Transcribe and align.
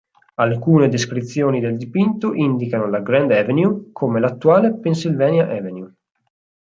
Alcune 0.39 0.89
descrizioni 0.89 1.59
del 1.59 1.77
dipinto 1.77 2.33
indicano 2.33 2.89
la 2.89 3.01
"grand 3.01 3.29
avenue" 3.31 3.91
come 3.91 4.19
l'attuale 4.19 4.73
Pennsylvania 4.79 5.43
Avenue. 5.43 5.93